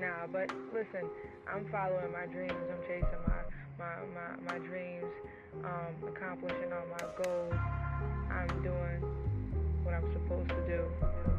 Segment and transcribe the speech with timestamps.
[0.00, 1.08] Nah, but listen,
[1.52, 2.54] I'm following my dreams.
[2.70, 3.42] I'm chasing my
[3.78, 5.10] my my, my dreams,
[5.64, 7.54] um, accomplishing all my goals.
[8.30, 9.02] I'm doing
[9.82, 11.37] what I'm supposed to do.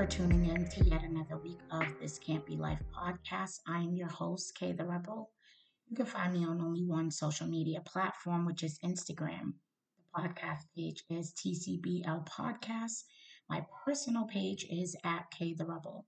[0.00, 3.60] For tuning in to yet another week of This Can't Be Life podcast.
[3.68, 5.28] I am your host, Kay the Rebel.
[5.90, 9.52] You can find me on only one social media platform, which is Instagram.
[9.98, 13.02] The podcast page is TCBL Podcast.
[13.50, 16.06] My personal page is at Kay the Rebel.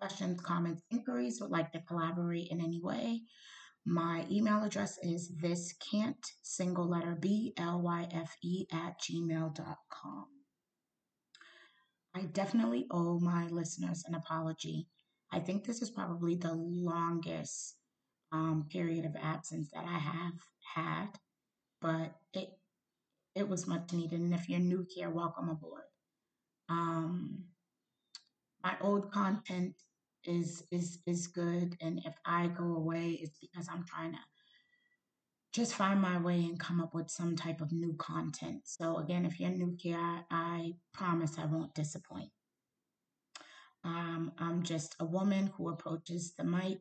[0.00, 3.20] Questions, comments, inquiries, would like to collaborate in any way.
[3.84, 10.33] My email address is this can't single letter B L Y F E at gmail.com.
[12.14, 14.86] I definitely owe my listeners an apology.
[15.32, 17.76] I think this is probably the longest
[18.32, 20.34] um, period of absence that I have
[20.74, 21.08] had,
[21.80, 22.50] but it
[23.34, 24.20] it was much needed.
[24.20, 25.82] And if you're new here, welcome aboard.
[26.68, 27.44] Um,
[28.62, 29.74] my old content
[30.24, 34.18] is is is good, and if I go away, it's because I'm trying to
[35.54, 38.62] just find my way and come up with some type of new content.
[38.64, 42.30] So, again, if you're new here, I, I promise I won't disappoint.
[43.84, 46.78] Um, I'm just a woman who approaches the mic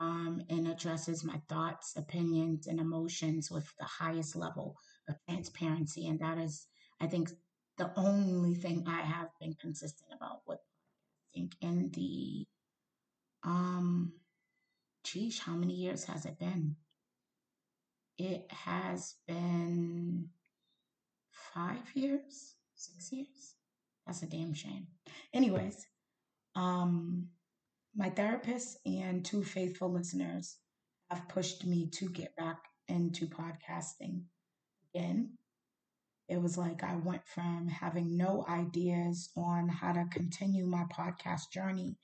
[0.00, 4.76] um, and addresses my thoughts, opinions, and emotions with the highest level
[5.08, 6.06] of transparency.
[6.06, 6.66] And that is,
[7.00, 7.30] I think,
[7.78, 10.58] the only thing I have been consistent about with
[11.34, 12.46] podcasting in the,
[13.42, 14.12] um,
[15.04, 16.76] geez, how many years has it been?
[18.18, 20.28] It has been
[21.54, 23.54] five years, six years.
[24.06, 24.86] That's a damn shame.
[25.32, 25.86] Anyways,
[26.54, 27.28] um,
[27.96, 30.56] my therapist and two faithful listeners
[31.10, 32.58] have pushed me to get back
[32.88, 34.22] into podcasting
[34.94, 35.30] again.
[36.28, 41.50] It was like I went from having no ideas on how to continue my podcast
[41.52, 41.98] journey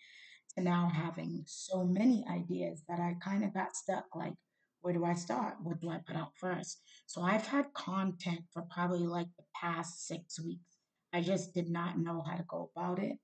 [0.54, 4.34] to now having so many ideas that I kind of got stuck like,
[4.80, 5.54] where do I start?
[5.62, 6.80] What do I put out first?
[7.06, 10.78] So I've had content for probably like the past six weeks.
[11.12, 13.16] I just did not know how to go about it.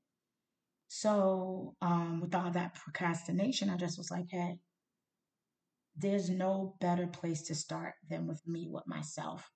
[0.88, 4.58] So um, with all that procrastination, I just was like, hey,
[5.96, 9.50] there's no better place to start than with me, with myself.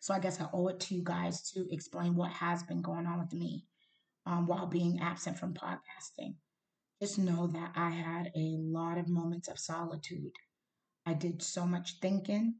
[0.00, 3.06] So I guess I owe it to you guys to explain what has been going
[3.06, 3.66] on with me
[4.26, 6.34] um, while being absent from podcasting.
[7.02, 10.32] Just know that I had a lot of moments of solitude
[11.10, 12.54] I did so much thinking.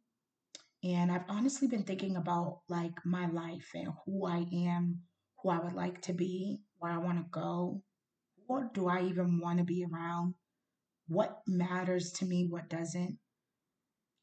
[0.82, 5.02] And I've honestly been thinking about like my life and who I am,
[5.40, 7.82] who I would like to be, where I want to go.
[8.46, 10.34] What do I even want to be around?
[11.06, 13.18] What matters to me, what doesn't?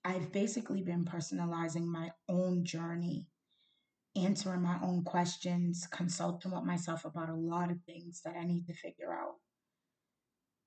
[0.03, 3.27] I've basically been personalizing my own journey,
[4.15, 8.67] answering my own questions, consulting with myself about a lot of things that I need
[8.67, 9.35] to figure out,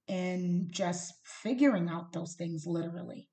[0.08, 3.29] and just figuring out those things literally.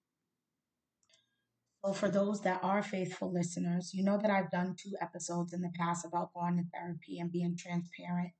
[1.83, 5.61] So, for those that are faithful listeners, you know that I've done two episodes in
[5.61, 8.31] the past about going to therapy and being transparent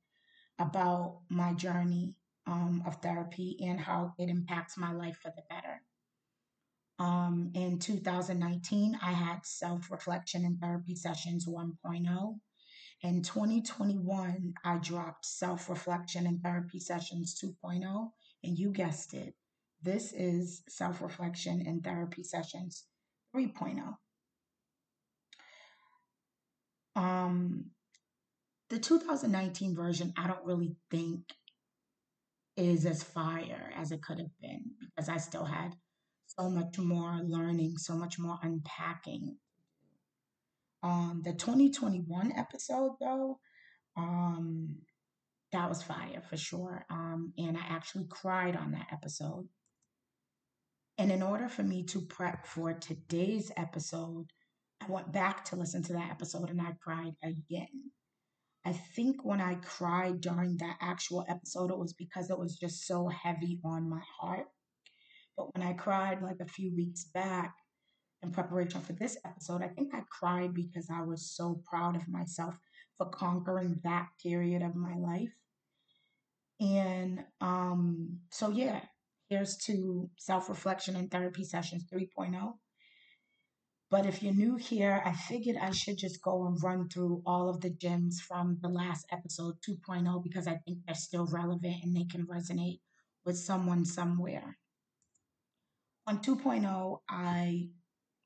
[0.60, 2.16] about my journey
[2.48, 5.82] um, of therapy and how it impacts my life for the better.
[7.00, 12.40] Um, in 2019, I had self reflection and therapy sessions 1.0.
[13.04, 18.10] In 2021, I dropped self reflection and therapy sessions 2.0.
[18.44, 19.36] And you guessed it,
[19.84, 22.86] this is self reflection and therapy sessions
[23.38, 23.96] 3.0.
[26.96, 27.66] Um,
[28.70, 31.22] the 2019 version, I don't really think
[32.56, 35.76] is as fire as it could have been because I still had
[36.26, 39.38] so much more learning, so much more unpacking.
[40.82, 43.40] Um, the 2021 episode, though,
[43.96, 44.78] um,
[45.52, 46.86] that was fire for sure.
[46.90, 49.48] Um, and I actually cried on that episode.
[50.98, 54.32] And in order for me to prep for today's episode,
[54.82, 57.92] I went back to listen to that episode and I cried again.
[58.66, 62.86] I think when I cried during that actual episode, it was because it was just
[62.86, 64.48] so heavy on my heart.
[65.38, 67.56] But when I cried like a few weeks back
[68.24, 72.10] in preparation for this episode, I think I cried because I was so proud of
[72.10, 72.56] myself
[72.98, 75.32] for conquering that period of my life.
[76.60, 78.82] And um, so, yeah,
[79.30, 82.54] here's to self reflection and therapy sessions 3.0.
[83.90, 87.50] But if you're new here, I figured I should just go and run through all
[87.50, 91.96] of the gems from the last episode 2.0 because I think they're still relevant and
[91.96, 92.82] they can resonate
[93.26, 94.58] with someone somewhere.
[96.06, 97.70] On 2.0, I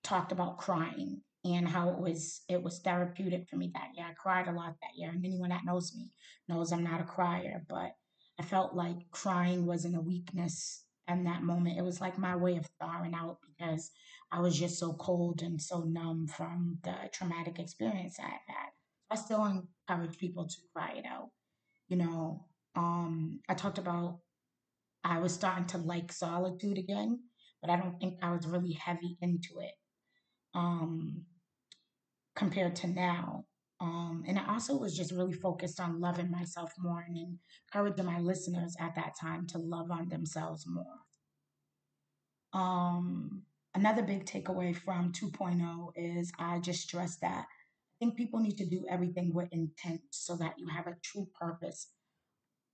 [0.04, 4.06] talked about crying and how it was it was therapeutic for me that year.
[4.10, 6.12] I cried a lot that year, and anyone that knows me
[6.48, 7.96] knows I'm not a crier, but
[8.40, 11.78] I felt like crying wasn't a weakness in that moment.
[11.78, 13.92] It was like my way of thawing out because
[14.32, 18.70] I was just so cold and so numb from the traumatic experience I had had.
[19.10, 21.30] I still encourage people to cry it out.
[21.90, 22.46] You know,
[22.76, 24.20] um, I talked about
[25.04, 27.20] I was starting to like solitude again,
[27.62, 29.74] but I don't think I was really heavy into it
[30.54, 31.26] um,
[32.36, 33.46] compared to now.
[33.82, 37.18] Um, and I also was just really focused on loving myself more and
[37.74, 41.00] encouraging my listeners at that time to love on themselves more.
[42.54, 43.42] Um,
[43.74, 48.68] another big takeaway from 2.0 is I just stress that I think people need to
[48.68, 51.88] do everything with intent so that you have a true purpose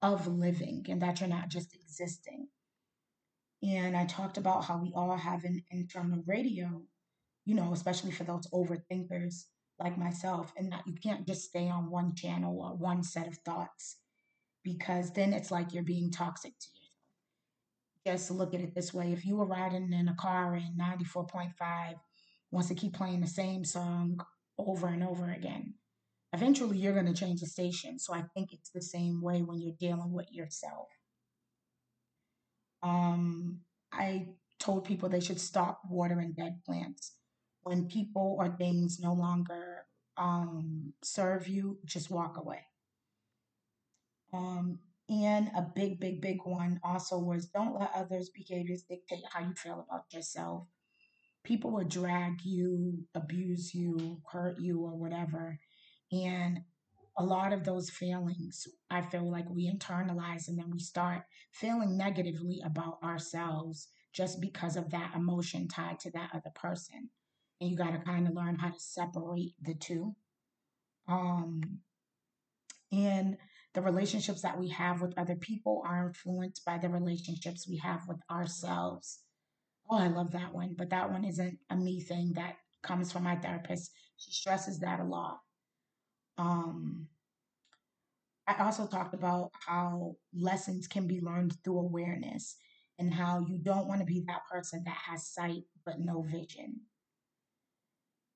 [0.01, 2.49] of living and that you're not just existing.
[3.63, 6.81] And I talked about how we all have an internal radio,
[7.45, 9.45] you know, especially for those overthinkers
[9.79, 13.37] like myself, and that you can't just stay on one channel or one set of
[13.45, 13.97] thoughts
[14.63, 18.19] because then it's like you're being toxic to yourself.
[18.19, 21.51] Just look at it this way if you were riding in a car and 94.5
[22.51, 24.19] wants to keep playing the same song
[24.57, 25.75] over and over again,
[26.33, 27.99] eventually you're going to change the station.
[27.99, 30.87] So I think it's the same way when you're dealing with yourself.
[32.83, 33.59] Um,
[33.91, 34.27] I
[34.59, 37.13] told people they should stop watering dead plants.
[37.67, 39.85] When people or things no longer
[40.15, 42.61] um, serve you, just walk away.
[44.33, 44.79] Um,
[45.09, 49.53] and a big, big, big one also was don't let others' behaviors dictate how you
[49.53, 50.67] feel about yourself.
[51.43, 55.59] People will drag you, abuse you, hurt you, or whatever.
[56.11, 56.61] And
[57.17, 61.97] a lot of those feelings, I feel like we internalize and then we start feeling
[61.97, 67.09] negatively about ourselves just because of that emotion tied to that other person.
[67.59, 70.15] And you got to kind of learn how to separate the two.
[71.07, 71.79] Um,
[72.91, 73.37] and
[73.73, 78.07] the relationships that we have with other people are influenced by the relationships we have
[78.07, 79.19] with ourselves.
[79.89, 83.23] Oh, I love that one, but that one isn't a me thing that comes from
[83.23, 83.91] my therapist.
[84.17, 85.39] She stresses that a lot.
[86.37, 87.07] Um,
[88.47, 92.55] I also talked about how lessons can be learned through awareness
[92.97, 96.81] and how you don't want to be that person that has sight but no vision.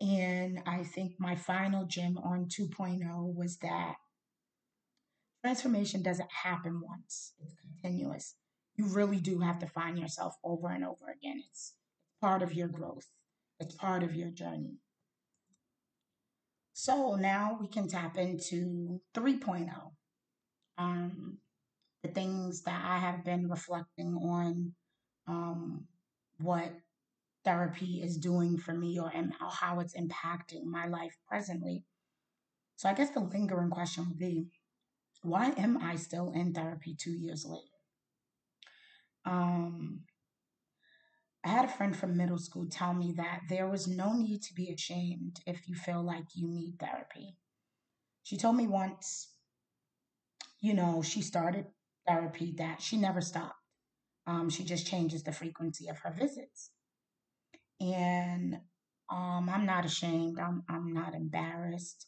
[0.02, 3.96] And I think my final gem on 2.0 was that
[5.46, 8.36] transformation doesn't happen once, it's continuous.
[8.76, 11.44] You really do have to find yourself over and over again.
[11.48, 11.76] It's
[12.20, 13.06] part of your growth,
[13.60, 14.80] it's part of your journey.
[16.74, 19.70] So now we can tap into 3.0.
[20.80, 21.38] Um,
[22.02, 24.74] the things that I have been reflecting on,
[25.28, 25.86] um,
[26.40, 26.74] what
[27.44, 29.12] therapy is doing for me or
[29.50, 31.84] how it's impacting my life presently.
[32.76, 34.48] So I guess the lingering question would be
[35.24, 37.66] why am I still in therapy two years later?
[39.24, 40.02] Um,
[41.44, 44.54] I had a friend from middle school tell me that there was no need to
[44.54, 47.38] be ashamed if you feel like you need therapy.
[48.24, 49.30] She told me once,
[50.60, 51.66] you know, she started
[52.08, 53.56] therapy that she never stopped.
[54.28, 56.72] Um, she just changes the frequency of her visits.
[57.82, 58.60] And
[59.10, 60.40] um, I'm not ashamed.
[60.40, 62.06] I'm, I'm not embarrassed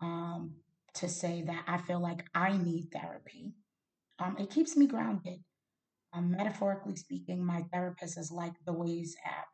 [0.00, 0.56] um,
[0.94, 3.54] to say that I feel like I need therapy.
[4.18, 5.40] Um, it keeps me grounded.
[6.12, 9.48] Um, metaphorically speaking, my therapist is like the Waze app.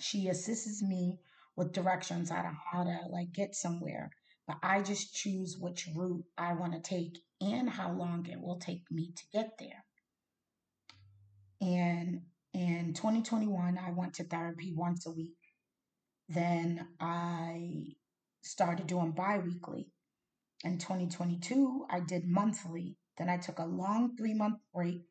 [0.00, 1.18] She assists me
[1.56, 4.10] with directions on how to like get somewhere,
[4.46, 8.58] but I just choose which route I want to take and how long it will
[8.58, 9.84] take me to get there.
[11.60, 12.22] And
[12.54, 15.36] in 2021, I went to therapy once a week.
[16.28, 17.94] Then I
[18.42, 19.88] started doing biweekly.
[20.64, 22.96] In 2022, I did monthly.
[23.16, 25.02] Then I took a long three month break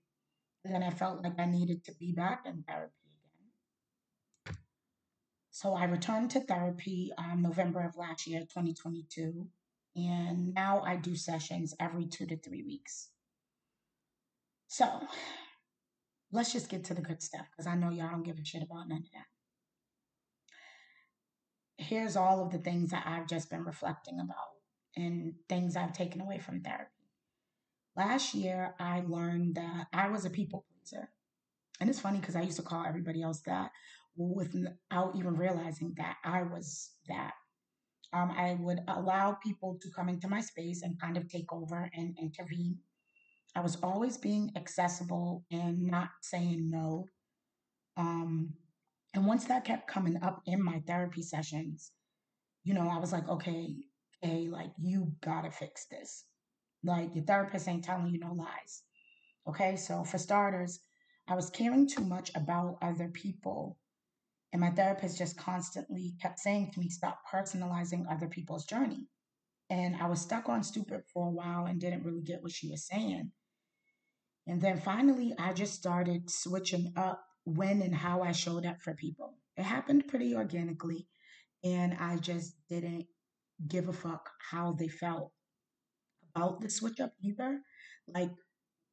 [0.71, 2.93] then I felt like I needed to be back in therapy
[4.45, 4.57] again.
[5.51, 9.47] So I returned to therapy um, November of last year, 2022.
[9.95, 13.09] And now I do sessions every two to three weeks.
[14.67, 15.01] So
[16.31, 18.63] let's just get to the good stuff because I know y'all don't give a shit
[18.63, 19.25] about none of that.
[21.85, 24.35] Here's all of the things that I've just been reflecting about
[24.95, 26.91] and things I've taken away from therapy.
[27.95, 31.09] Last year, I learned that I was a people pleaser.
[31.79, 33.71] And it's funny because I used to call everybody else that
[34.15, 37.33] without even realizing that I was that.
[38.13, 41.89] Um, I would allow people to come into my space and kind of take over
[41.93, 42.79] and intervene.
[43.57, 47.07] I was always being accessible and not saying no.
[47.97, 48.53] Um,
[49.15, 51.91] and once that kept coming up in my therapy sessions,
[52.63, 53.75] you know, I was like, okay,
[54.23, 56.25] okay, like you gotta fix this.
[56.83, 58.83] Like your therapist ain't telling you no lies.
[59.49, 60.79] Okay, so for starters,
[61.27, 63.79] I was caring too much about other people.
[64.53, 69.07] And my therapist just constantly kept saying to me, stop personalizing other people's journey.
[69.71, 72.69] And I was stuck on stupid for a while and didn't really get what she
[72.69, 73.31] was saying.
[74.47, 78.93] And then finally, I just started switching up when and how I showed up for
[78.93, 79.35] people.
[79.57, 81.07] It happened pretty organically.
[81.63, 83.07] And I just didn't
[83.67, 85.31] give a fuck how they felt
[86.35, 87.59] about the switch up either.
[88.07, 88.31] Like,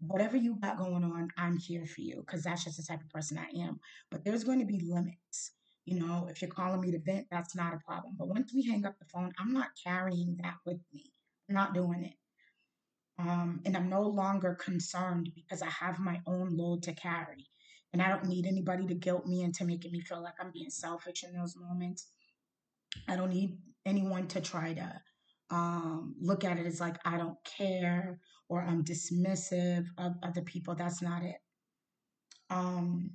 [0.01, 3.11] whatever you got going on, I'm here for you because that's just the type of
[3.11, 3.79] person I am.
[4.11, 5.53] But there's going to be limits.
[5.85, 8.15] You know, if you're calling me to vent, that's not a problem.
[8.19, 11.13] But once we hang up the phone, I'm not carrying that with me.
[11.49, 12.15] I'm not doing it.
[13.19, 17.47] Um, and I'm no longer concerned because I have my own load to carry.
[17.93, 20.71] And I don't need anybody to guilt me into making me feel like I'm being
[20.71, 22.09] selfish in those moments.
[23.09, 25.01] I don't need anyone to try to
[25.51, 28.19] um, look at it as like I don't care
[28.49, 30.75] or I'm dismissive of other people.
[30.75, 31.37] That's not it.
[32.51, 33.11] Um,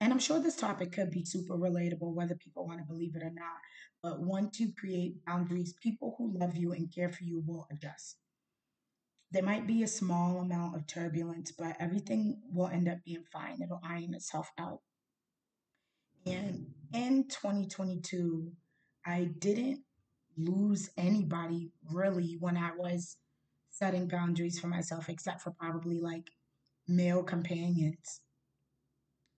[0.00, 3.22] and I'm sure this topic could be super relatable, whether people want to believe it
[3.22, 3.56] or not.
[4.02, 8.16] But once you create boundaries, people who love you and care for you will adjust.
[9.30, 13.60] There might be a small amount of turbulence, but everything will end up being fine.
[13.62, 14.80] It'll iron itself out.
[16.26, 18.52] And in 2022,
[19.04, 19.80] I didn't
[20.36, 23.16] lose anybody really when I was
[23.70, 26.30] setting boundaries for myself, except for probably like
[26.86, 28.20] male companions.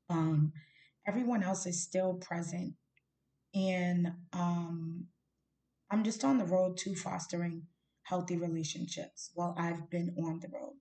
[0.09, 0.53] Um,
[1.07, 2.75] everyone else is still present.
[3.55, 5.07] And um,
[5.91, 7.63] I'm just on the road to fostering
[8.07, 10.77] healthy relationships while I've been on the road,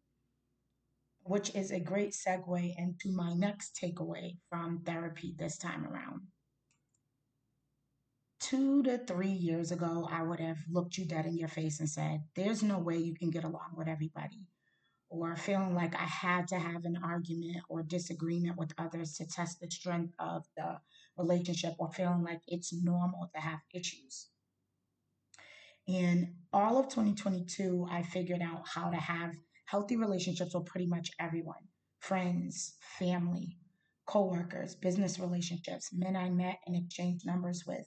[1.23, 6.27] which is a great segue into my next takeaway from therapy this time around
[8.45, 11.89] two to three years ago, I would have looked you dead in your face and
[11.89, 14.45] said, There's no way you can get along with everybody.
[15.09, 19.59] Or feeling like I had to have an argument or disagreement with others to test
[19.61, 20.79] the strength of the
[21.17, 24.27] relationship, or feeling like it's normal to have issues.
[25.87, 31.11] In all of 2022, I figured out how to have healthy relationships with pretty much
[31.19, 31.67] everyone
[31.99, 33.57] friends, family,
[34.05, 37.85] coworkers, business relationships, men I met and exchanged numbers with,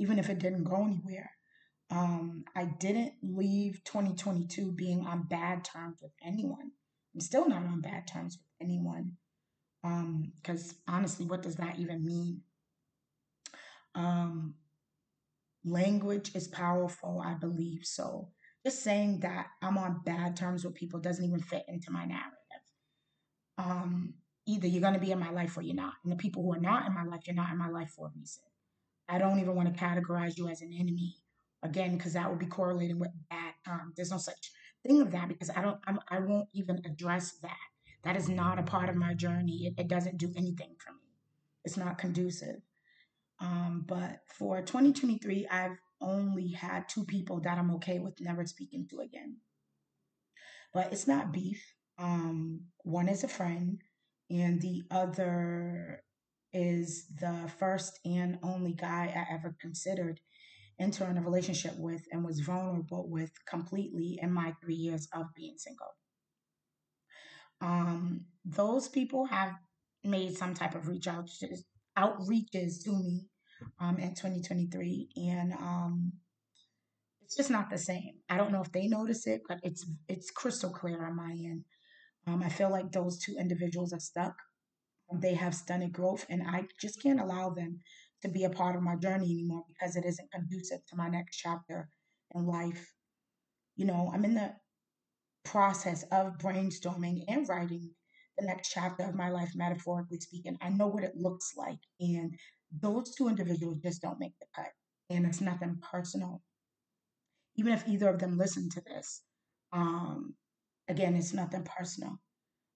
[0.00, 1.30] even if it didn't go anywhere.
[1.90, 6.72] Um, I didn't leave 2022 being on bad terms with anyone.
[7.14, 9.12] I'm still not on bad terms with anyone.
[9.82, 12.42] Because um, honestly, what does that even mean?
[13.94, 14.54] Um,
[15.64, 17.84] language is powerful, I believe.
[17.84, 18.28] So
[18.64, 22.34] just saying that I'm on bad terms with people doesn't even fit into my narrative.
[23.58, 24.14] Um,
[24.46, 25.94] either you're going to be in my life or you're not.
[26.04, 28.08] And the people who are not in my life, you're not in my life for
[28.08, 28.44] a reason.
[29.08, 31.16] I don't even want to categorize you as an enemy
[31.62, 34.52] again because that would be correlating with bad um, there's no such
[34.86, 37.56] thing of that because i don't I'm, i will not even address that
[38.02, 41.10] that is not a part of my journey it, it doesn't do anything for me
[41.64, 42.56] it's not conducive
[43.40, 48.86] um, but for 2023 i've only had two people that i'm okay with never speaking
[48.88, 49.36] to again
[50.72, 51.62] but it's not beef
[51.98, 53.82] um, one is a friend
[54.30, 56.02] and the other
[56.52, 60.20] is the first and only guy I ever considered
[60.78, 65.54] entering a relationship with and was vulnerable with completely in my three years of being
[65.58, 65.94] single.
[67.60, 69.52] Um, those people have
[70.02, 71.28] made some type of reach out
[72.00, 73.26] outreaches to me
[73.80, 76.12] um, in 2023, and um,
[77.22, 78.14] it's just not the same.
[78.28, 81.64] I don't know if they notice it, but it's it's crystal clear on my end.
[82.26, 84.34] Um, I feel like those two individuals are stuck
[85.12, 87.80] they have stunted growth, and I just can't allow them
[88.22, 91.36] to be a part of my journey anymore because it isn't conducive to my next
[91.36, 91.88] chapter
[92.34, 92.92] in life.
[93.76, 94.54] You know, I'm in the
[95.44, 97.90] process of brainstorming and writing
[98.40, 100.56] the next chapter of my life, metaphorically speaking.
[100.60, 102.34] I know what it looks like, and
[102.80, 104.70] those two individuals just don't make the cut.
[105.10, 106.40] And it's nothing personal.
[107.56, 109.22] Even if either of them listen to this,
[109.72, 110.34] um,
[110.88, 112.18] again, it's nothing personal.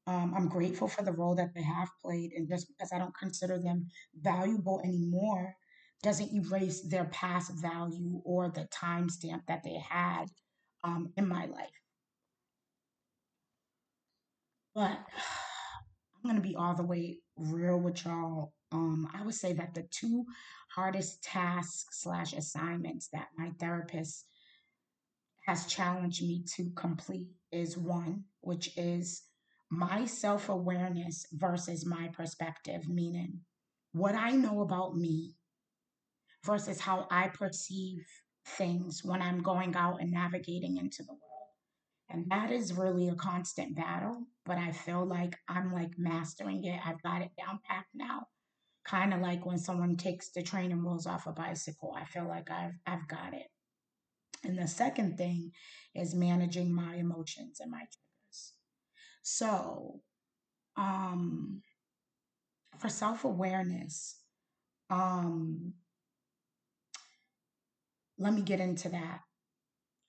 [0.06, 3.16] Um, I'm grateful for the role that they have played, and just because I don't
[3.16, 3.86] consider them
[4.20, 5.54] valuable anymore
[6.02, 10.26] doesn't erase their past value or the timestamp that they had
[10.82, 11.70] um, in my life.
[14.74, 14.98] But
[16.24, 18.54] I'm going to be all the way real with y'all.
[18.72, 20.24] Um, I would say that the two
[20.74, 24.24] hardest tasks slash assignments that my therapist
[25.46, 29.22] has challenged me to complete is one, which is
[29.70, 33.40] my self awareness versus my perspective, meaning
[33.92, 35.34] what I know about me
[36.42, 38.06] versus how I perceive
[38.46, 41.23] things when I'm going out and navigating into the world.
[42.10, 46.80] And that is really a constant battle, but I feel like I'm like mastering it.
[46.84, 48.28] I've got it down pat now.
[48.84, 51.94] Kind of like when someone takes the training wheels off a bicycle.
[51.96, 53.46] I feel like I've I've got it.
[54.44, 55.52] And the second thing
[55.94, 58.52] is managing my emotions and my triggers.
[59.22, 60.00] So,
[60.76, 61.62] um,
[62.78, 64.18] for self awareness,
[64.90, 65.72] um,
[68.18, 69.20] let me get into that.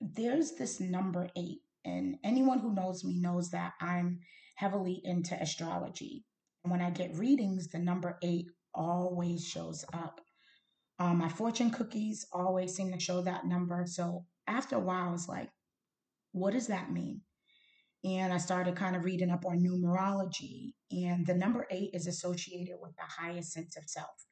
[0.00, 4.20] There's this number eight, and anyone who knows me knows that I'm
[4.56, 6.24] heavily into astrology.
[6.62, 10.20] When I get readings, the number eight always shows up.
[10.98, 13.84] Um, my fortune cookies always seem to show that number.
[13.86, 15.50] So after a while, I was like,
[16.32, 17.20] what does that mean?
[18.04, 20.72] And I started kind of reading up on numerology.
[20.90, 24.26] And the number eight is associated with the highest sense of self,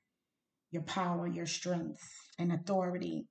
[0.71, 2.03] your power, your strength,
[2.39, 3.29] and authority.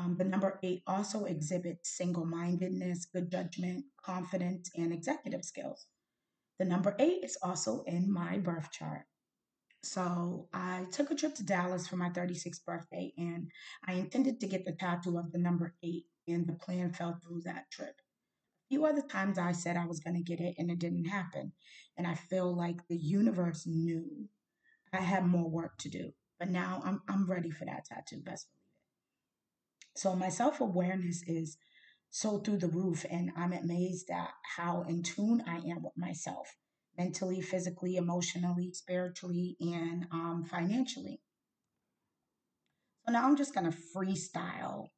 [0.00, 5.86] Um, the number eight also exhibits single mindedness, good judgment, confidence, and executive skills.
[6.58, 9.02] The number eight is also in my birth chart.
[9.82, 13.50] So I took a trip to Dallas for my 36th birthday and
[13.86, 17.42] I intended to get the tattoo of the number eight, and the plan fell through
[17.44, 17.94] that trip.
[17.98, 21.06] A few other times I said I was going to get it and it didn't
[21.06, 21.52] happen.
[21.98, 24.28] And I feel like the universe knew
[24.94, 26.12] I had more work to do.
[26.38, 28.46] But now I'm, I'm ready for that tattoo, best.
[29.94, 31.56] So my self awareness is
[32.10, 36.56] so through the roof, and I'm amazed at how in tune I am with myself
[36.98, 41.20] mentally, physically, emotionally, spiritually, and um, financially.
[43.06, 44.88] So now I'm just going to freestyle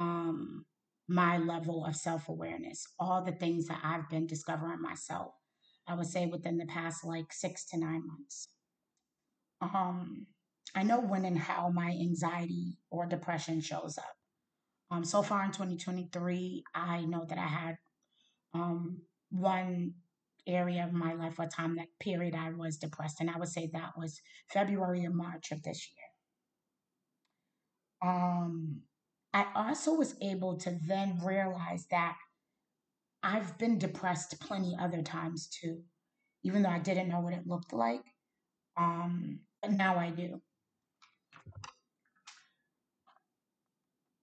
[0.00, 0.64] um,
[1.08, 5.34] my level of self awareness, all the things that I've been discovering myself,
[5.86, 8.48] I would say within the past like six to nine months.
[9.60, 10.26] Um,
[10.74, 14.16] I know when and how my anxiety or depression shows up.
[14.92, 17.78] Um, so far in 2023, I know that I had
[18.52, 19.00] um,
[19.30, 19.94] one
[20.46, 23.20] area of my life or time that period I was depressed.
[23.20, 24.20] And I would say that was
[24.52, 25.88] February and March of this
[28.02, 28.10] year.
[28.12, 28.82] Um,
[29.32, 32.16] I also was able to then realize that
[33.22, 35.80] I've been depressed plenty other times too,
[36.42, 38.04] even though I didn't know what it looked like.
[38.76, 40.42] Um, but now I do.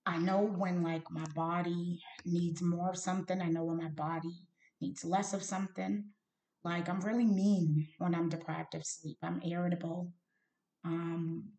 [0.09, 3.39] I know when like my body needs more of something.
[3.39, 4.41] I know when my body
[4.81, 6.03] needs less of something.
[6.63, 9.17] Like I'm really mean when I'm deprived of sleep.
[9.21, 10.11] I'm irritable.
[10.83, 11.49] Um,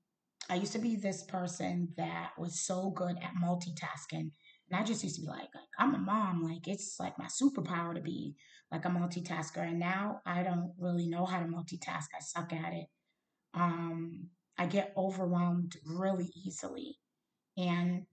[0.49, 4.33] I used to be this person that was so good at multitasking.
[4.69, 6.43] And I just used to be like, like, I'm a mom.
[6.43, 8.35] Like, it's like my superpower to be
[8.73, 9.59] like a multitasker.
[9.59, 12.07] And now I don't really know how to multitask.
[12.17, 12.87] I suck at it.
[13.55, 14.27] Um,
[14.59, 16.97] I get overwhelmed really easily.
[17.57, 18.07] And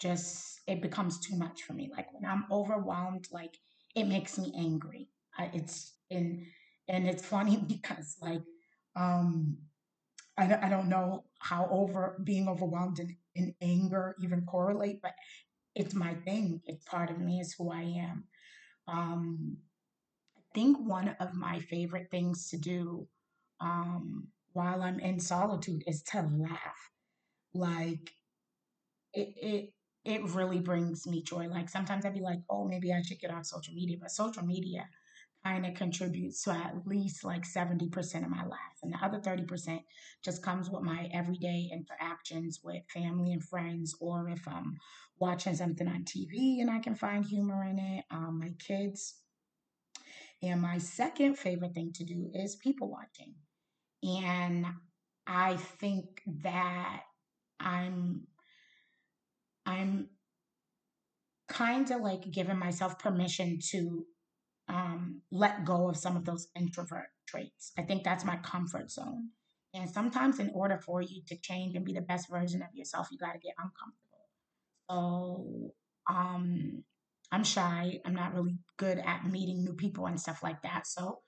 [0.00, 1.90] just, it becomes too much for me.
[1.94, 3.56] Like, when I'm overwhelmed, like,
[3.94, 5.08] it makes me angry.
[5.36, 6.46] I, it's and
[6.88, 8.42] and it's funny because like
[8.96, 9.56] um
[10.38, 15.12] I don't, I don't know how over being overwhelmed and, and anger even correlate, but
[15.74, 16.62] it's my thing.
[16.66, 17.40] It's part of me.
[17.40, 18.24] It's who I am.
[18.88, 19.58] Um,
[20.38, 23.08] I think one of my favorite things to do
[23.60, 26.90] um, while I'm in solitude is to laugh.
[27.54, 28.12] Like
[29.12, 29.72] it, it,
[30.04, 31.48] it really brings me joy.
[31.48, 34.44] Like sometimes I'd be like, oh, maybe I should get off social media, but social
[34.44, 34.88] media
[35.44, 38.58] kind of contributes to at least like 70% of my life.
[38.82, 39.80] And the other 30%
[40.22, 44.78] just comes with my everyday interactions with family and friends, or if I'm
[45.18, 49.16] watching something on TV and I can find humor in it, um, my kids.
[50.42, 53.34] And my second favorite thing to do is people watching.
[54.02, 54.66] And
[55.26, 57.02] I think that
[57.58, 58.26] I'm
[59.66, 60.08] I'm
[61.48, 64.06] kind of like giving myself permission to
[64.68, 67.72] um, let go of some of those introvert traits.
[67.78, 69.30] I think that's my comfort zone.
[69.74, 73.08] And sometimes, in order for you to change and be the best version of yourself,
[73.10, 74.28] you got to get uncomfortable.
[74.90, 75.72] So,
[76.12, 76.84] um,
[77.30, 78.00] I'm shy.
[78.04, 80.88] I'm not really good at meeting new people and stuff like that.
[80.88, 81.20] So,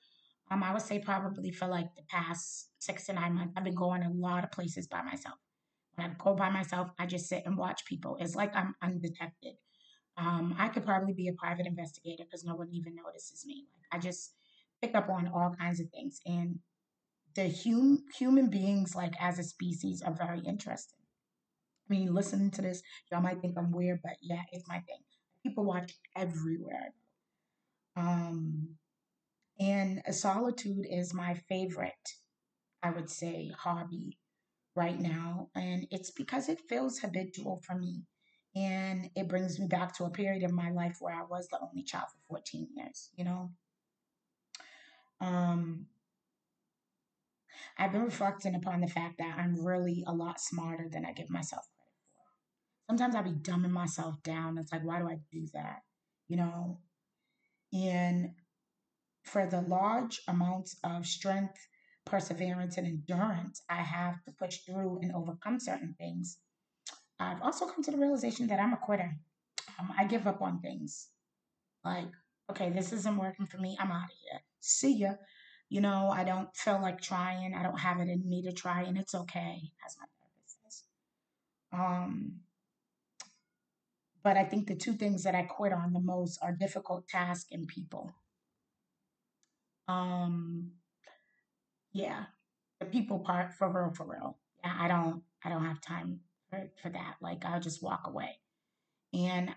[0.51, 3.75] um, I would say probably for like the past six to nine months, I've been
[3.75, 5.37] going a lot of places by myself.
[5.95, 8.17] When I go by myself, I just sit and watch people.
[8.21, 9.55] It's like I'm undetected.
[10.17, 13.67] Um, I could probably be a private investigator because no one even notices me.
[13.77, 14.35] Like I just
[14.81, 16.59] pick up on all kinds of things, and
[17.35, 20.99] the hum- human beings, like as a species, are very interesting.
[21.89, 25.01] I mean, listening to this, y'all might think I'm weird, but yeah, it's my thing.
[25.43, 26.95] People watch everywhere.
[27.97, 28.77] Um,
[29.59, 31.93] and solitude is my favorite,
[32.83, 34.19] I would say, hobby
[34.75, 35.49] right now.
[35.55, 38.05] And it's because it feels habitual for me.
[38.55, 41.61] And it brings me back to a period of my life where I was the
[41.61, 43.51] only child for 14 years, you know?
[45.21, 45.87] Um,
[47.79, 51.31] I've been reflecting upon the fact that I'm really a lot smarter than I give
[51.31, 52.91] myself credit for.
[52.91, 54.59] Sometimes I'll be dumbing myself down.
[54.59, 55.83] It's like, why do I do that?
[56.29, 56.81] You know?
[57.73, 58.33] And
[59.25, 61.59] for the large amounts of strength,
[62.05, 66.39] perseverance, and endurance I have to push through and overcome certain things,
[67.19, 69.17] I've also come to the realization that I'm a quitter.
[69.79, 71.09] Um, I give up on things.
[71.85, 72.09] Like,
[72.51, 73.77] okay, this isn't working for me.
[73.81, 74.41] I'm out of here.
[74.61, 75.15] See ya.
[75.69, 77.55] You know, I don't feel like trying.
[77.55, 80.83] I don't have it in me to try, and it's okay, as my therapist says.
[81.73, 82.41] Um,
[84.23, 87.49] but I think the two things that I quit on the most are difficult tasks
[87.51, 88.13] and people.
[89.89, 90.73] Um,
[91.93, 92.25] yeah,
[92.81, 94.39] the people part for real, for real.
[94.65, 97.17] Yeah, I don't, I don't have time for, for that.
[97.21, 98.39] Like, I'll just walk away.
[99.15, 99.51] And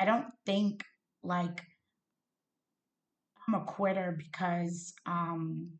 [0.00, 0.84] I don't think
[1.22, 1.62] like
[3.46, 5.72] I'm a quitter because um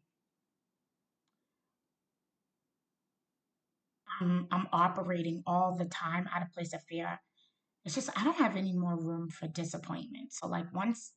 [4.20, 7.20] I'm I'm operating all the time out of place of fear.
[7.84, 10.32] It's just I don't have any more room for disappointment.
[10.32, 11.12] So like once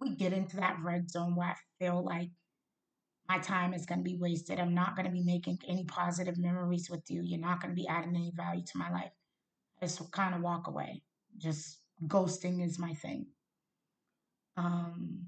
[0.00, 2.30] we get into that red zone where I feel like
[3.28, 4.60] my time is going to be wasted.
[4.60, 7.22] I'm not going to be making any positive memories with you.
[7.24, 9.12] You're not going to be adding any value to my life.
[9.80, 11.02] I just kind of walk away.
[11.36, 13.26] Just ghosting is my thing.
[14.56, 15.26] Um,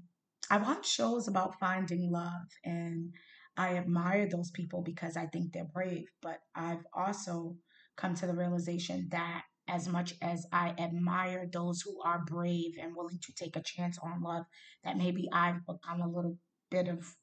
[0.49, 3.13] I watch shows about finding love and
[3.57, 6.07] I admire those people because I think they're brave.
[6.21, 7.55] But I've also
[7.97, 12.95] come to the realization that as much as I admire those who are brave and
[12.95, 14.45] willing to take a chance on love,
[14.83, 16.37] that maybe I've become a little
[16.71, 17.15] bit of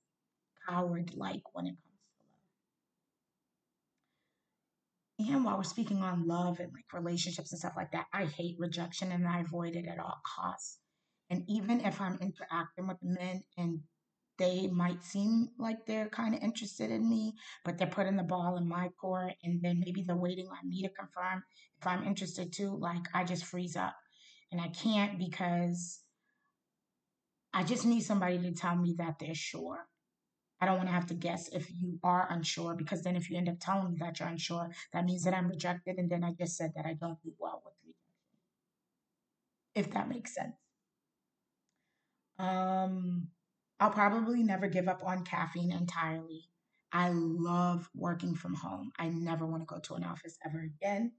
[0.69, 2.01] coward like when it comes
[5.19, 5.35] to love.
[5.35, 8.57] And while we're speaking on love and like relationships and stuff like that, I hate
[8.59, 10.79] rejection and I avoid it at all costs.
[11.31, 13.81] And even if I'm interacting with men and
[14.39, 18.59] they might seem like they're kind of interested in me, but they're putting the ball
[18.59, 21.43] in my court and then maybe they're waiting on me to confirm
[21.81, 23.97] if I'm interested too, like I just freeze up.
[24.53, 26.01] And I can't because
[27.53, 29.89] I just need somebody to tell me that they're sure.
[30.61, 33.37] I don't want to have to guess if you are unsure because then if you
[33.37, 35.99] end up telling me that you're unsure, that means that I'm rejected.
[35.99, 37.97] And then I just said that I don't do well with rejection.
[39.75, 40.55] If that makes sense.
[42.39, 43.29] Um,
[43.81, 46.49] I'll probably never give up on caffeine entirely.
[46.93, 48.93] I love working from home.
[48.99, 51.13] I never want to go to an office ever again.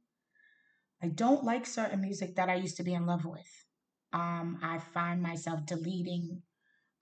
[1.02, 3.66] I don't like certain music that I used to be in love with.
[4.14, 6.42] Um, I find myself deleting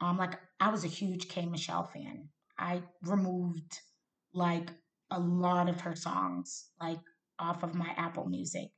[0.01, 2.29] um, like I was a huge K Michelle fan.
[2.57, 3.79] I removed
[4.33, 4.69] like
[5.11, 6.99] a lot of her songs like
[7.39, 8.69] off of my Apple Music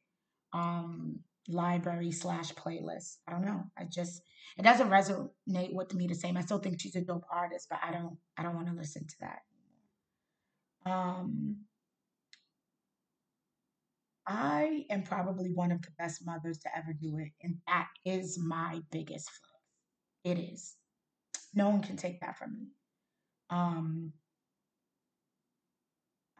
[0.54, 3.18] um library slash playlist.
[3.28, 3.64] I don't know.
[3.78, 4.22] I just
[4.58, 6.38] it doesn't resonate with me the same.
[6.38, 9.06] I still think she's a dope artist, but I don't I don't want to listen
[9.08, 10.92] to that.
[10.92, 11.58] Um
[14.30, 18.38] I am probably one of the best mothers to ever do it, and that is
[18.38, 20.38] my biggest flex.
[20.38, 20.76] It is.
[21.58, 22.68] No one can take that from me.
[23.50, 24.14] Um,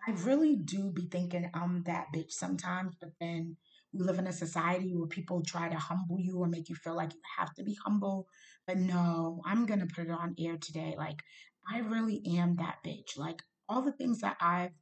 [0.08, 3.58] I really do be thinking I'm that bitch sometimes, but then
[3.92, 6.96] we live in a society where people try to humble you or make you feel
[6.96, 8.28] like you have to be humble.
[8.68, 10.94] But no, I'm going to put it on air today.
[10.96, 11.24] Like,
[11.68, 13.18] I really am that bitch.
[13.18, 14.78] Like, all the things that I've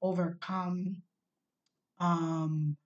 [0.00, 1.02] overcome,
[1.98, 2.76] um,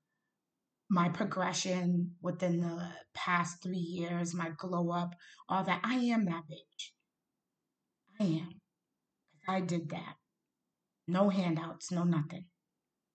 [0.91, 5.15] my progression within the past three years, my glow up,
[5.49, 5.81] all that.
[5.85, 6.91] I am that bitch.
[8.21, 8.61] I am.
[9.49, 10.17] I did that.
[11.09, 12.47] No handouts, no nothing.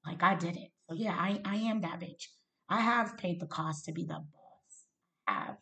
[0.06, 0.70] Like I did it.
[0.90, 2.26] So yeah, I, I am that bitch.
[2.70, 4.86] I have paid the cost to be the boss.
[5.28, 5.58] I have.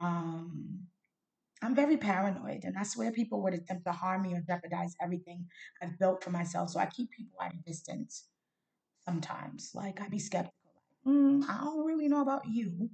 [0.00, 0.80] Um
[1.62, 5.46] I'm very paranoid, and I swear people would attempt to harm me or jeopardize everything
[5.82, 6.70] I've built for myself.
[6.70, 8.26] So I keep people at a distance
[9.04, 9.70] sometimes.
[9.74, 10.54] Like I'd be skeptical.
[11.04, 12.90] Like, mm, I don't really know about you.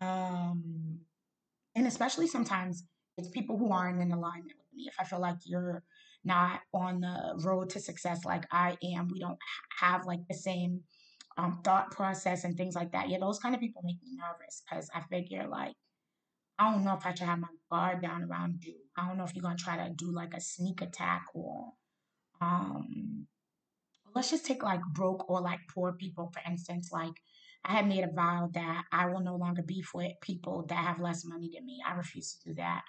[0.00, 1.00] Um,
[1.74, 2.84] and especially sometimes
[3.16, 4.88] it's people who aren't in alignment with me.
[4.88, 5.82] If I feel like you're
[6.24, 9.38] not on the road to success like I am, we don't
[9.78, 10.82] have like the same
[11.36, 13.08] um, thought process and things like that.
[13.08, 15.74] Yeah, those kind of people make me nervous because I figure like
[16.58, 18.74] I don't know if I should have my guard down around you.
[18.96, 21.72] I don't know if you're gonna try to do like a sneak attack or
[22.40, 23.26] um
[24.14, 26.90] let's just take like broke or like poor people for instance.
[26.92, 27.14] Like
[27.64, 31.00] I had made a vow that I will no longer be for people that have
[31.00, 31.80] less money than me.
[31.86, 32.82] I refuse to do that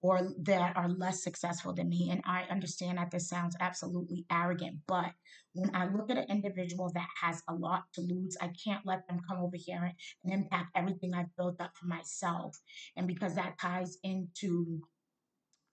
[0.00, 2.10] or that are less successful than me.
[2.10, 5.12] And I understand that this sounds absolutely arrogant, but
[5.54, 9.08] when I look at an individual that has a lot to lose, I can't let
[9.08, 12.56] them come over here and impact everything I've built up for myself.
[12.96, 14.82] And because that ties into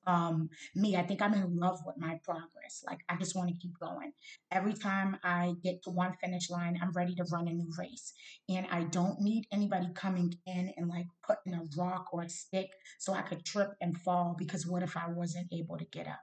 [0.07, 0.95] um, me.
[0.95, 2.83] I think I'm in love with my progress.
[2.85, 4.13] Like I just want to keep going.
[4.51, 8.13] Every time I get to one finish line, I'm ready to run a new race.
[8.49, 12.69] And I don't need anybody coming in and like putting a rock or a stick
[12.99, 16.19] so I could trip and fall because what if I wasn't able to get up?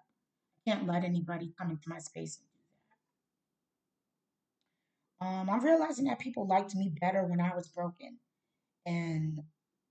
[0.67, 2.59] I can't let anybody come into my space and do
[5.21, 5.27] that.
[5.27, 8.19] Um, I'm realizing that people liked me better when I was broken.
[8.87, 9.41] And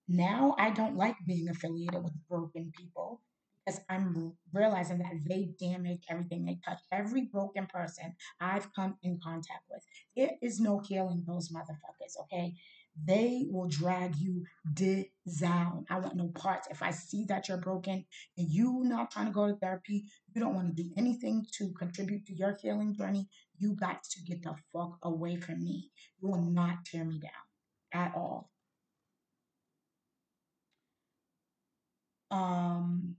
[0.08, 3.22] now I don't like being affiliated with broken people
[3.66, 6.80] because I'm realizing that they damage everything they touch.
[6.92, 9.84] Every broken person I've come in contact with,
[10.16, 12.56] it is no healing those motherfuckers, okay?
[13.06, 14.44] They will drag you
[15.40, 15.86] down.
[15.90, 16.68] I want no parts.
[16.70, 18.06] If I see that you're broken
[18.38, 21.72] and you not trying to go to therapy, you don't want to do anything to
[21.72, 25.90] contribute to your healing journey, you got to get the fuck away from me.
[26.22, 27.32] You will not tear me down
[27.94, 28.50] at all.
[32.30, 33.18] Um,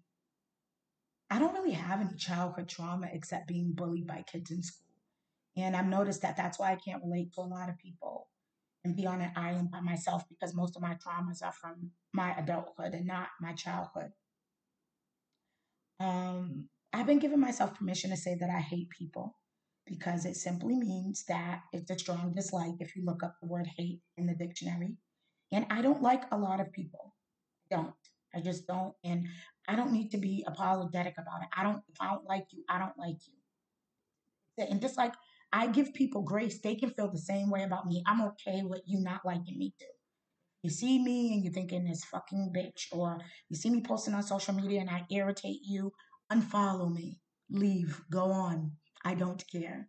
[1.32, 4.84] I don't really have any childhood trauma except being bullied by kids in school.
[5.56, 8.28] And I've noticed that that's why I can't relate to a lot of people
[8.84, 12.34] and be on an island by myself because most of my traumas are from my
[12.36, 14.10] adulthood and not my childhood.
[16.00, 19.38] Um, I've been giving myself permission to say that I hate people
[19.86, 23.68] because it simply means that it's a strong dislike if you look up the word
[23.78, 24.98] hate in the dictionary.
[25.50, 27.14] And I don't like a lot of people.
[27.70, 27.94] I don't.
[28.34, 28.94] I just don't.
[29.04, 29.28] And
[29.68, 31.48] I don't need to be apologetic about it.
[31.56, 34.66] I don't, if I don't like you, I don't like you.
[34.68, 35.14] And just like
[35.52, 38.02] I give people grace, they can feel the same way about me.
[38.06, 39.86] I'm okay with you not liking me too.
[40.62, 44.22] You see me and you're thinking this fucking bitch, or you see me posting on
[44.22, 45.92] social media and I irritate you,
[46.32, 47.20] unfollow me,
[47.50, 48.72] leave, go on.
[49.04, 49.88] I don't care.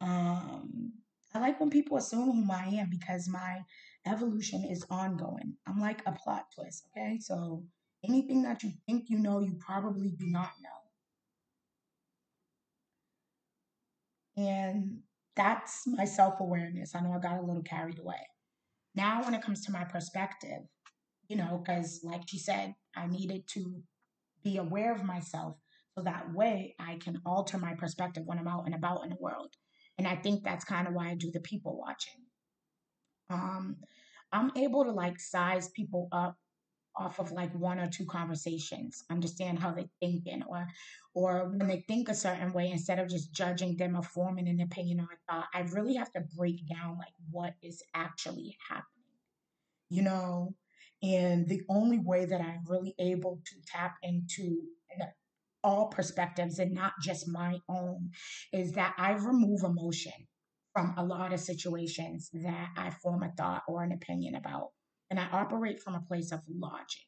[0.00, 0.94] Um,
[1.34, 3.60] I like when people assume who I am because my
[4.06, 5.54] evolution is ongoing.
[5.66, 7.18] I'm like a plot twist, okay?
[7.20, 7.64] So
[8.04, 10.68] anything that you think you know, you probably do not know.
[14.44, 14.98] And
[15.36, 16.94] that's my self awareness.
[16.94, 18.26] I know I got a little carried away.
[18.94, 20.62] Now, when it comes to my perspective,
[21.28, 23.82] you know, because like she said, I needed to
[24.42, 25.56] be aware of myself
[25.96, 29.16] so that way I can alter my perspective when I'm out and about in the
[29.20, 29.54] world.
[29.98, 32.21] And I think that's kind of why I do the people watching.
[33.32, 33.76] Um,
[34.32, 36.36] I'm able to like size people up
[36.94, 40.66] off of like one or two conversations, understand how they're thinking, or
[41.14, 44.60] or when they think a certain way, instead of just judging them or forming an
[44.60, 48.86] opinion or a thought, I really have to break down like what is actually happening,
[49.88, 50.54] you know.
[51.02, 54.62] And the only way that I'm really able to tap into
[55.64, 58.10] all perspectives and not just my own
[58.52, 60.12] is that I remove emotion
[60.72, 64.70] from a lot of situations that I form a thought or an opinion about.
[65.10, 67.04] And I operate from a place of logic,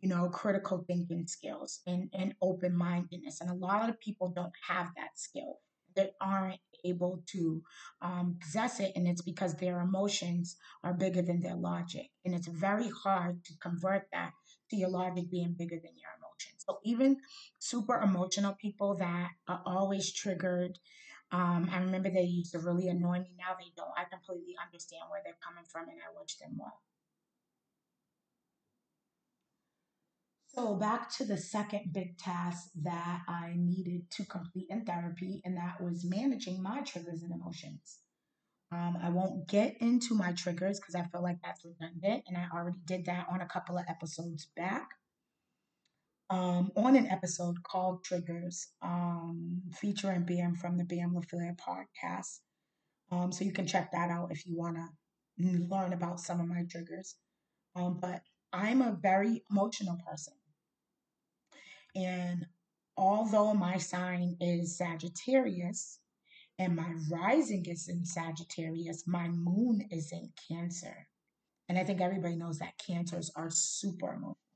[0.00, 3.40] you know, critical thinking skills and, and open mindedness.
[3.40, 5.58] And a lot of people don't have that skill.
[5.96, 7.62] They aren't able to
[8.02, 12.06] um, possess it, and it's because their emotions are bigger than their logic.
[12.24, 14.32] And it's very hard to convert that
[14.70, 16.64] to your logic being bigger than your emotions.
[16.68, 17.16] So even
[17.58, 20.78] super emotional people that are always triggered
[21.30, 23.34] um, I remember they used to really annoy me.
[23.38, 23.92] Now they don't.
[23.96, 26.80] I completely understand where they're coming from and I wish them well.
[30.46, 35.56] So, back to the second big task that I needed to complete in therapy, and
[35.56, 37.98] that was managing my triggers and emotions.
[38.72, 42.46] Um, I won't get into my triggers because I feel like that's redundant, and I
[42.52, 44.88] already did that on a couple of episodes back
[46.30, 52.40] um, on an episode called Triggers, um, featuring Bam from the Bam LaFleur podcast.
[53.10, 54.86] Um, so you can check that out if you want to
[55.70, 57.16] learn about some of my triggers.
[57.74, 60.34] Um, but I'm a very emotional person.
[61.94, 62.46] And
[62.96, 66.00] although my sign is Sagittarius
[66.58, 71.08] and my rising is in Sagittarius, my moon is in Cancer.
[71.68, 74.47] And I think everybody knows that Cancers are super emotional.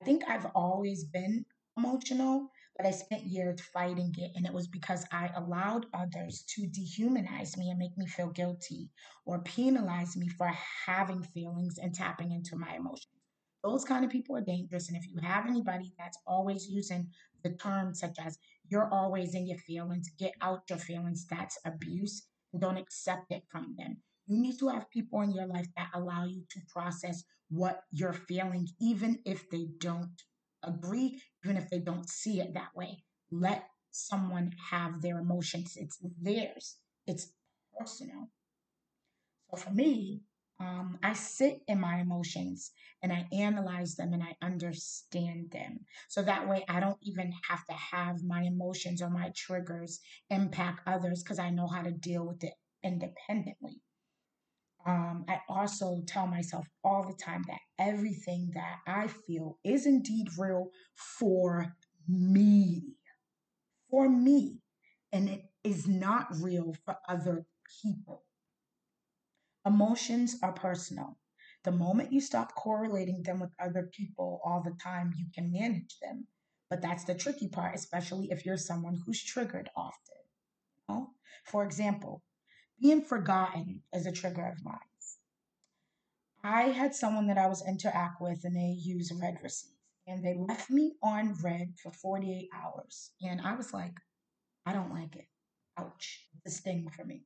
[0.00, 1.44] I think I've always been
[1.76, 4.32] emotional, but I spent years fighting it.
[4.34, 8.88] And it was because I allowed others to dehumanize me and make me feel guilty
[9.26, 10.50] or penalize me for
[10.86, 13.08] having feelings and tapping into my emotions.
[13.62, 14.88] Those kind of people are dangerous.
[14.88, 17.08] And if you have anybody that's always using
[17.42, 18.38] the terms such as
[18.70, 22.26] you're always in your feelings, get out your feelings, that's abuse.
[22.58, 23.98] Don't accept it from them.
[24.26, 28.12] You need to have people in your life that allow you to process what you're
[28.14, 30.22] feeling, even if they don't
[30.62, 33.04] agree, even if they don't see it that way.
[33.30, 35.74] Let someone have their emotions.
[35.76, 37.32] It's theirs, it's
[37.78, 38.30] personal.
[39.50, 40.22] So for me,
[40.58, 45.80] um, I sit in my emotions and I analyze them and I understand them.
[46.08, 50.82] So that way I don't even have to have my emotions or my triggers impact
[50.86, 53.80] others because I know how to deal with it independently.
[54.86, 60.28] Um, I also tell myself all the time that everything that I feel is indeed
[60.38, 61.76] real for
[62.08, 62.82] me.
[63.90, 64.58] For me.
[65.12, 67.44] And it is not real for other
[67.82, 68.24] people.
[69.66, 71.18] Emotions are personal.
[71.64, 75.98] The moment you stop correlating them with other people all the time, you can manage
[76.00, 76.26] them.
[76.70, 80.16] But that's the tricky part, especially if you're someone who's triggered often.
[80.88, 81.10] You know?
[81.44, 82.22] For example,
[82.80, 84.78] being forgotten is a trigger of mine.
[86.42, 89.74] I had someone that I was interact with and they use read receipts
[90.06, 93.10] and they left me on read for 48 hours.
[93.22, 93.94] And I was like,
[94.64, 95.26] I don't like it.
[95.76, 96.20] Ouch.
[96.44, 97.24] It's a sting for me.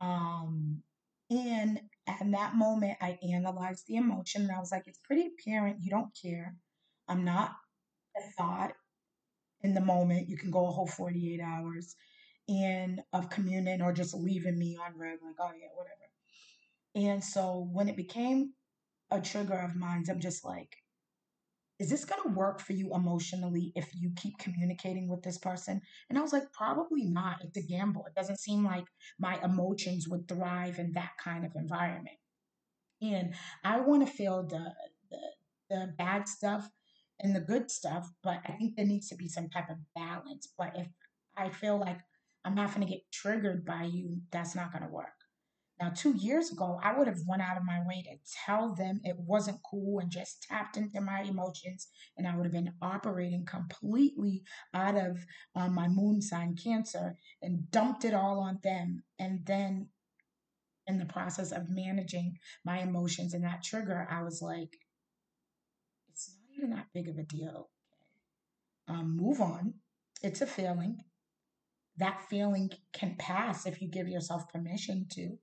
[0.00, 0.82] Um,
[1.30, 5.82] and at that moment, I analyzed the emotion and I was like, it's pretty apparent
[5.82, 6.56] you don't care.
[7.08, 7.52] I'm not
[8.16, 8.72] a thought
[9.62, 10.28] in the moment.
[10.28, 11.94] You can go a whole 48 hours
[12.48, 15.98] and of communing or just leaving me on read, like, oh yeah, whatever.
[16.94, 18.54] And so when it became
[19.10, 20.76] a trigger of mine, I'm just like,
[21.78, 25.80] is this going to work for you emotionally if you keep communicating with this person?
[26.08, 27.36] And I was like, probably not.
[27.44, 28.04] It's a gamble.
[28.06, 28.84] It doesn't seem like
[29.18, 32.16] my emotions would thrive in that kind of environment.
[33.00, 34.72] And I want to feel the,
[35.10, 35.18] the,
[35.70, 36.68] the bad stuff
[37.20, 40.52] and the good stuff, but I think there needs to be some type of balance.
[40.58, 40.88] But if
[41.36, 41.98] I feel like
[42.44, 45.08] I'm not going to get triggered by you, that's not going to work.
[45.80, 49.00] Now, two years ago, I would have went out of my way to tell them
[49.04, 53.46] it wasn't cool and just tapped into my emotions, and I would have been operating
[53.46, 54.42] completely
[54.74, 55.24] out of
[55.54, 59.04] um, my moon sign, Cancer, and dumped it all on them.
[59.20, 59.88] And then,
[60.88, 64.74] in the process of managing my emotions and that trigger, I was like,
[66.10, 67.68] it's not even that big of a deal.
[68.88, 69.74] Um, move on.
[70.22, 71.04] It's a feeling.
[71.98, 75.38] That feeling can pass if you give yourself permission to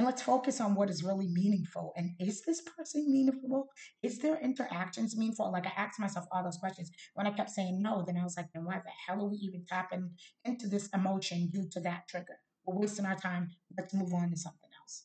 [0.00, 1.92] and let's focus on what is really meaningful.
[1.94, 3.68] And is this person meaningful?
[4.02, 5.52] Is their interactions meaningful?
[5.52, 6.90] Like I asked myself all those questions.
[7.12, 9.36] When I kept saying no, then I was like, then why the hell are we
[9.36, 10.10] even tapping
[10.44, 12.38] into this emotion due to that trigger?
[12.64, 13.50] We're wasting our time.
[13.76, 15.04] Let's move on to something else.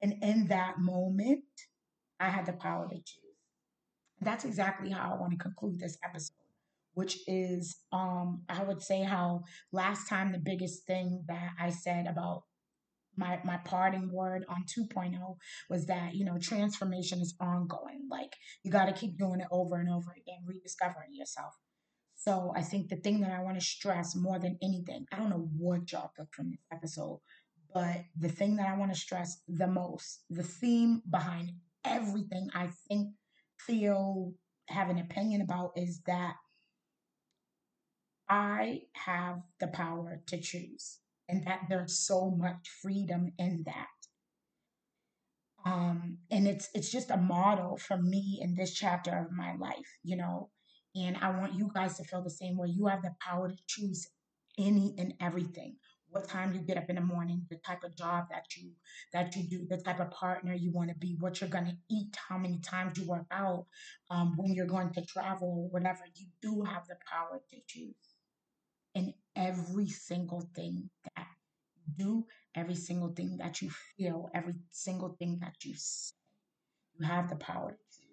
[0.00, 1.44] And in that moment,
[2.18, 3.22] I had the power to choose.
[4.20, 6.41] That's exactly how I want to conclude this episode
[6.94, 12.06] which is um I would say how last time the biggest thing that I said
[12.06, 12.44] about
[13.16, 15.36] my my parting word on 2.0
[15.68, 18.08] was that you know transformation is ongoing.
[18.10, 21.54] Like you got to keep doing it over and over again rediscovering yourself.
[22.14, 25.30] So i think the thing that i want to stress more than anything i don't
[25.30, 27.20] know what y'all took from this episode
[27.74, 31.50] but the thing that i want to stress the most the theme behind
[31.84, 33.08] everything i think
[33.58, 34.32] feel
[34.68, 36.34] have an opinion about is that
[38.32, 43.86] i have the power to choose and that there's so much freedom in that.
[45.64, 49.98] Um, and it's it's just a model for me in this chapter of my life,
[50.02, 50.50] you know.
[50.94, 52.68] And I want you guys to feel the same way.
[52.68, 54.08] You have the power to choose
[54.58, 55.76] any and everything.
[56.10, 58.72] What time you get up in the morning, the type of job that you
[59.14, 62.14] that you do, the type of partner you want to be, what you're to eat,
[62.28, 63.66] how many times you work out,
[64.10, 66.02] um, when you're going to travel, whatever.
[66.16, 68.11] You do have the power to choose
[68.94, 71.26] in every single thing that
[71.74, 76.14] you do, every single thing that you feel, every single thing that you say.
[76.98, 78.08] You have the power to choose.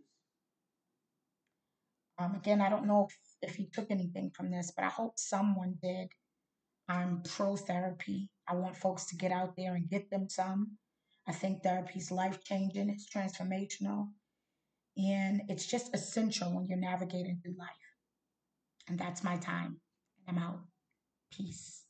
[2.18, 5.20] Um, again, I don't know if, if you took anything from this, but I hope
[5.20, 6.10] someone did.
[6.88, 8.30] I'm pro therapy.
[8.47, 10.78] I want folks to get out there and get them some.
[11.28, 14.08] I think therapy is life changing, it's transformational,
[14.97, 17.70] and it's just essential when you're navigating through life.
[18.88, 19.80] And that's my time.
[20.28, 20.62] I'm out.
[21.32, 21.89] Peace.